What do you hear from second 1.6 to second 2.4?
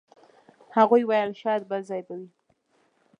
بل ځای به وئ.